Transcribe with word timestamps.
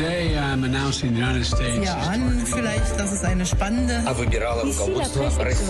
Today 0.00 0.34
I'm 0.38 0.64
announcing 0.64 1.12
the 1.12 1.20
United 1.20 1.44
States. 1.44 1.84
Ja, 1.84 1.94
an, 2.08 2.40
vielleicht, 2.46 2.98
das 2.98 3.12
ist 3.12 3.22
eine 3.22 3.44
spannende. 3.44 4.02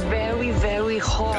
very, 0.09 0.53
very 0.61 1.01
hot. 1.01 1.35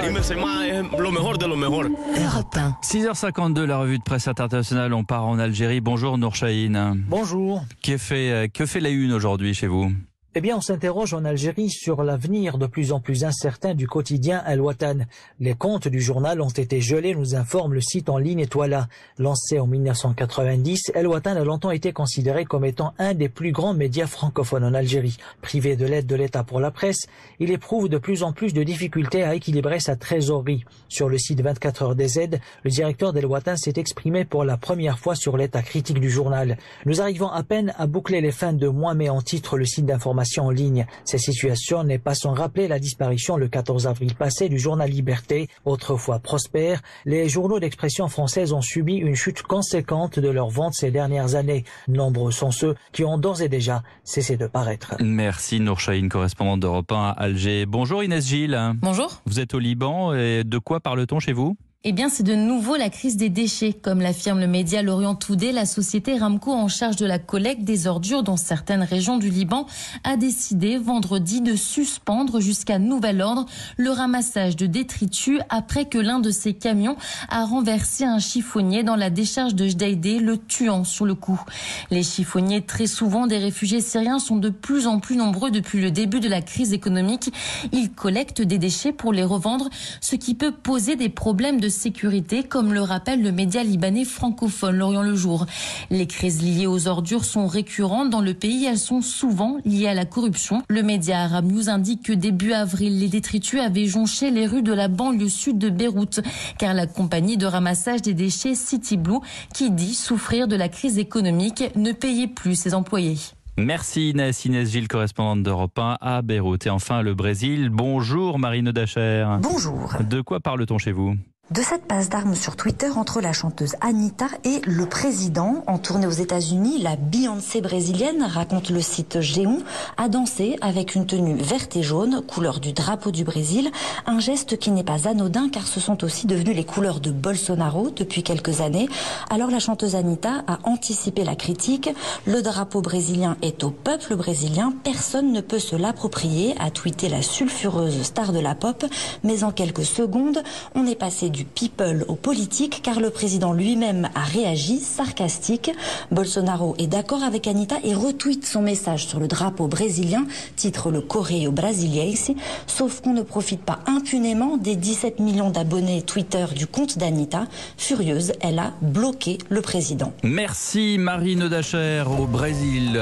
lo 0.99 1.11
mejor 1.11 1.37
de 1.37 1.47
lo 1.47 1.55
mejor. 1.55 1.85
Europe 1.85 2.53
1. 2.53 2.75
6h52, 2.81 3.65
la 3.65 3.77
revue 3.77 3.97
de 3.97 4.03
presse 4.03 4.27
internationale. 4.27 4.93
On 4.93 5.05
part 5.05 5.25
en 5.25 5.39
Algérie. 5.39 5.79
Bonjour 5.79 6.17
Nour 6.17 6.35
Chahine. 6.35 7.05
Bonjour. 7.07 7.63
Que 7.81 7.97
fait, 7.97 8.29
euh, 8.29 8.47
que 8.49 8.65
fait 8.65 8.81
la 8.81 8.89
une 8.89 9.13
aujourd'hui 9.13 9.53
chez 9.53 9.67
vous? 9.67 9.93
Eh 10.33 10.39
bien, 10.39 10.55
on 10.55 10.61
s'interroge 10.61 11.13
en 11.13 11.25
Algérie 11.25 11.69
sur 11.69 12.03
l'avenir 12.03 12.57
de 12.57 12.65
plus 12.65 12.93
en 12.93 13.01
plus 13.01 13.25
incertain 13.25 13.73
du 13.73 13.85
quotidien 13.85 14.41
El 14.47 14.61
Watan. 14.61 14.99
Les 15.41 15.55
comptes 15.55 15.89
du 15.89 15.99
journal 15.99 16.39
ont 16.39 16.47
été 16.47 16.79
gelés, 16.79 17.13
nous 17.13 17.35
informe 17.35 17.73
le 17.73 17.81
site 17.81 18.07
en 18.07 18.17
ligne 18.17 18.39
Étoila. 18.39 18.87
Lancé 19.17 19.59
en 19.59 19.67
1990, 19.67 20.93
El 20.95 21.07
Watan 21.07 21.35
a 21.35 21.43
longtemps 21.43 21.71
été 21.71 21.91
considéré 21.91 22.45
comme 22.45 22.63
étant 22.63 22.93
un 22.97 23.13
des 23.13 23.27
plus 23.27 23.51
grands 23.51 23.73
médias 23.73 24.07
francophones 24.07 24.63
en 24.63 24.73
Algérie. 24.73 25.17
Privé 25.41 25.75
de 25.75 25.85
l'aide 25.85 26.05
de 26.05 26.15
l'État 26.15 26.45
pour 26.45 26.61
la 26.61 26.71
presse, 26.71 27.07
il 27.41 27.51
éprouve 27.51 27.89
de 27.89 27.97
plus 27.97 28.23
en 28.23 28.31
plus 28.31 28.53
de 28.53 28.63
difficultés 28.63 29.23
à 29.23 29.35
équilibrer 29.35 29.81
sa 29.81 29.97
trésorerie. 29.97 30.63
Sur 30.87 31.09
le 31.09 31.17
site 31.17 31.41
24 31.41 31.81
heures 31.81 31.95
des 31.95 32.19
aides, 32.19 32.39
le 32.63 32.71
directeur 32.71 33.11
d'El 33.11 33.25
Watan 33.25 33.57
s'est 33.57 33.73
exprimé 33.75 34.23
pour 34.23 34.45
la 34.45 34.55
première 34.55 34.97
fois 34.97 35.15
sur 35.15 35.35
l'état 35.35 35.61
critique 35.61 35.99
du 35.99 36.09
journal. 36.09 36.57
Nous 36.85 37.01
arrivons 37.01 37.27
à 37.27 37.43
peine 37.43 37.73
à 37.77 37.85
boucler 37.85 38.21
les 38.21 38.31
fins 38.31 38.53
de 38.53 38.69
mois, 38.69 38.93
mais 38.93 39.09
en 39.09 39.21
titre 39.21 39.57
le 39.57 39.65
site 39.65 39.85
d'information 39.85 40.20
en 40.39 40.49
ligne. 40.49 40.85
Cette 41.05 41.19
situation 41.19 41.83
n'est 41.83 41.99
pas 41.99 42.15
sans 42.15 42.33
rappeler 42.33 42.67
la 42.67 42.79
disparition 42.79 43.37
le 43.37 43.47
14 43.47 43.87
avril 43.87 44.15
passé 44.15 44.49
du 44.49 44.59
journal 44.59 44.89
Liberté, 44.89 45.47
autrefois 45.65 46.19
prospère. 46.19 46.81
Les 47.05 47.29
journaux 47.29 47.59
d'expression 47.59 48.07
française 48.07 48.53
ont 48.53 48.61
subi 48.61 48.95
une 48.95 49.15
chute 49.15 49.41
conséquente 49.41 50.19
de 50.19 50.29
leurs 50.29 50.49
ventes 50.49 50.73
ces 50.73 50.91
dernières 50.91 51.35
années. 51.35 51.63
Nombreux 51.87 52.31
sont 52.31 52.51
ceux 52.51 52.75
qui 52.91 53.03
ont 53.03 53.17
d'ores 53.17 53.41
et 53.41 53.49
déjà 53.49 53.83
cessé 54.03 54.37
de 54.37 54.47
paraître. 54.47 54.95
Merci 54.99 55.59
Nour 55.59 55.79
Chahine, 55.79 56.09
correspondante 56.09 56.59
d'Europe 56.59 56.91
1 56.91 56.95
à 56.95 57.09
Alger. 57.11 57.65
Bonjour 57.65 58.03
Inès 58.03 58.25
Gilles. 58.25 58.59
Bonjour. 58.81 59.21
Vous 59.25 59.39
êtes 59.39 59.53
au 59.53 59.59
Liban 59.59 60.13
et 60.13 60.43
de 60.43 60.57
quoi 60.57 60.79
parle-t-on 60.79 61.19
chez 61.19 61.33
vous? 61.33 61.57
Eh 61.83 61.93
bien, 61.93 62.09
c'est 62.09 62.21
de 62.21 62.35
nouveau 62.35 62.75
la 62.75 62.91
crise 62.91 63.17
des 63.17 63.29
déchets. 63.29 63.73
Comme 63.73 64.01
l'affirme 64.01 64.39
le 64.39 64.45
média 64.45 64.83
Lorient 64.83 65.15
Today, 65.15 65.51
la 65.51 65.65
société 65.65 66.15
Ramco 66.15 66.51
en 66.51 66.67
charge 66.67 66.95
de 66.95 67.07
la 67.07 67.17
collecte 67.17 67.63
des 67.63 67.87
ordures 67.87 68.21
dans 68.21 68.37
certaines 68.37 68.83
régions 68.83 69.17
du 69.17 69.31
Liban 69.31 69.65
a 70.03 70.15
décidé 70.15 70.77
vendredi 70.77 71.41
de 71.41 71.55
suspendre 71.55 72.39
jusqu'à 72.39 72.77
nouvel 72.77 73.19
ordre 73.19 73.47
le 73.77 73.89
ramassage 73.89 74.55
de 74.55 74.67
détritus 74.67 75.39
après 75.49 75.85
que 75.85 75.97
l'un 75.97 76.19
de 76.19 76.29
ses 76.29 76.53
camions 76.53 76.97
a 77.29 77.45
renversé 77.45 78.03
un 78.03 78.19
chiffonnier 78.19 78.83
dans 78.83 78.95
la 78.95 79.09
décharge 79.09 79.55
de 79.55 79.67
Jdeïdé, 79.67 80.19
le 80.19 80.37
tuant 80.37 80.83
sur 80.83 81.05
le 81.05 81.15
coup. 81.15 81.41
Les 81.89 82.03
chiffonniers, 82.03 82.61
très 82.61 82.85
souvent 82.85 83.25
des 83.25 83.39
réfugiés 83.39 83.81
syriens, 83.81 84.19
sont 84.19 84.37
de 84.37 84.49
plus 84.49 84.85
en 84.85 84.99
plus 84.99 85.15
nombreux 85.15 85.49
depuis 85.49 85.81
le 85.81 85.89
début 85.89 86.19
de 86.19 86.29
la 86.29 86.43
crise 86.43 86.73
économique. 86.73 87.33
Ils 87.71 87.89
collectent 87.89 88.43
des 88.43 88.59
déchets 88.59 88.93
pour 88.93 89.13
les 89.13 89.23
revendre, 89.23 89.67
ce 89.99 90.15
qui 90.15 90.35
peut 90.35 90.51
poser 90.51 90.95
des 90.95 91.09
problèmes 91.09 91.59
de 91.59 91.70
sécurité, 91.71 92.43
comme 92.43 92.73
le 92.73 92.81
rappelle 92.81 93.23
le 93.23 93.31
média 93.31 93.63
libanais 93.63 94.05
francophone 94.05 94.75
L'Orient 94.75 95.01
le 95.01 95.15
Jour. 95.15 95.47
Les 95.89 96.05
crises 96.05 96.43
liées 96.43 96.67
aux 96.67 96.87
ordures 96.87 97.25
sont 97.25 97.47
récurrentes 97.47 98.11
dans 98.11 98.21
le 98.21 98.35
pays. 98.35 98.65
Elles 98.65 98.77
sont 98.77 99.01
souvent 99.01 99.57
liées 99.65 99.87
à 99.87 99.95
la 99.95 100.05
corruption. 100.05 100.61
Le 100.69 100.83
média 100.83 101.21
Arab 101.21 101.51
News 101.51 101.69
indique 101.69 102.03
que 102.03 102.13
début 102.13 102.53
avril, 102.53 102.99
les 102.99 103.07
détritus 103.07 103.59
avaient 103.59 103.87
jonché 103.87 104.29
les 104.29 104.45
rues 104.45 104.61
de 104.61 104.73
la 104.73 104.87
banlieue 104.87 105.29
sud 105.29 105.57
de 105.57 105.69
Beyrouth, 105.69 106.21
car 106.59 106.75
la 106.75 106.85
compagnie 106.85 107.37
de 107.37 107.47
ramassage 107.47 108.03
des 108.03 108.13
déchets 108.13 108.53
City 108.53 108.97
Blue, 108.97 109.19
qui 109.53 109.71
dit 109.71 109.95
souffrir 109.95 110.47
de 110.47 110.55
la 110.55 110.69
crise 110.69 110.99
économique, 110.99 111.63
ne 111.75 111.91
payait 111.91 112.27
plus 112.27 112.55
ses 112.55 112.73
employés. 112.73 113.17
Merci 113.57 114.09
Inès, 114.11 114.45
Inès 114.45 114.71
Gilles, 114.71 114.87
correspondante 114.87 115.43
d'Europe 115.43 115.77
1 115.77 115.97
à 116.01 116.21
Beyrouth. 116.21 116.65
Et 116.65 116.69
enfin 116.69 117.01
le 117.01 117.13
Brésil. 117.13 117.69
Bonjour 117.69 118.39
Marine 118.39 118.71
Dacher. 118.71 119.27
Bonjour. 119.41 119.93
De 120.09 120.21
quoi 120.21 120.39
parle-t-on 120.39 120.77
chez 120.77 120.91
vous? 120.91 121.15
De 121.51 121.61
cette 121.61 121.83
passe 121.83 122.07
d'armes 122.07 122.33
sur 122.33 122.55
Twitter 122.55 122.89
entre 122.95 123.19
la 123.19 123.33
chanteuse 123.33 123.75
Anita 123.81 124.27
et 124.45 124.61
le 124.65 124.85
président. 124.85 125.65
En 125.67 125.79
tournée 125.79 126.07
aux 126.07 126.11
États-Unis, 126.11 126.81
la 126.81 126.95
Beyoncé 126.95 127.59
brésilienne, 127.59 128.23
raconte 128.23 128.69
le 128.69 128.79
site 128.79 129.19
Géon, 129.19 129.57
a 129.97 130.07
dansé 130.07 130.57
avec 130.61 130.95
une 130.95 131.05
tenue 131.05 131.35
verte 131.35 131.75
et 131.75 131.83
jaune, 131.83 132.21
couleur 132.25 132.61
du 132.61 132.71
drapeau 132.71 133.11
du 133.11 133.25
Brésil. 133.25 133.69
Un 134.05 134.19
geste 134.19 134.59
qui 134.59 134.71
n'est 134.71 134.85
pas 134.85 135.09
anodin 135.09 135.49
car 135.49 135.67
ce 135.67 135.81
sont 135.81 136.05
aussi 136.05 136.25
devenues 136.25 136.53
les 136.53 136.63
couleurs 136.63 137.01
de 137.01 137.11
Bolsonaro 137.11 137.89
depuis 137.89 138.23
quelques 138.23 138.61
années. 138.61 138.87
Alors 139.29 139.51
la 139.51 139.59
chanteuse 139.59 139.95
Anita 139.95 140.45
a 140.47 140.59
anticipé 140.63 141.25
la 141.25 141.35
critique. 141.35 141.89
Le 142.25 142.41
drapeau 142.41 142.79
brésilien 142.81 143.35
est 143.41 143.65
au 143.65 143.71
peuple 143.71 144.15
brésilien. 144.15 144.71
Personne 144.85 145.33
ne 145.33 145.41
peut 145.41 145.59
se 145.59 145.75
l'approprier, 145.75 146.55
a 146.61 146.71
tweeté 146.71 147.09
la 147.09 147.21
sulfureuse 147.21 148.03
star 148.03 148.31
de 148.31 148.39
la 148.39 148.55
pop. 148.55 148.85
Mais 149.25 149.43
en 149.43 149.51
quelques 149.51 149.83
secondes, 149.83 150.41
on 150.75 150.87
est 150.87 150.95
passé 150.95 151.29
du 151.29 151.40
people 151.43 152.05
au 152.07 152.15
politique 152.15 152.81
car 152.83 152.99
le 152.99 153.09
président 153.09 153.53
lui-même 153.53 154.09
a 154.15 154.21
réagi 154.21 154.79
sarcastique. 154.79 155.71
Bolsonaro 156.11 156.75
est 156.77 156.87
d'accord 156.87 157.23
avec 157.23 157.47
Anita 157.47 157.75
et 157.83 157.93
retweet 157.93 158.45
son 158.45 158.61
message 158.61 159.07
sur 159.07 159.19
le 159.19 159.27
drapeau 159.27 159.67
brésilien, 159.67 160.25
titre 160.55 160.91
le 160.91 161.01
Correio 161.01 161.51
Brasiliense, 161.51 162.31
sauf 162.67 163.01
qu'on 163.01 163.13
ne 163.13 163.21
profite 163.21 163.61
pas 163.61 163.79
impunément 163.87 164.57
des 164.57 164.75
17 164.75 165.19
millions 165.19 165.49
d'abonnés 165.49 166.01
Twitter 166.01 166.45
du 166.55 166.67
compte 166.67 166.97
d'Anita. 166.97 167.45
Furieuse, 167.77 168.33
elle 168.41 168.59
a 168.59 168.73
bloqué 168.81 169.37
le 169.49 169.61
président. 169.61 170.13
Merci 170.23 170.97
Marine 170.97 171.47
Dacher 171.47 172.03
au 172.19 172.25
Brésil. 172.25 172.99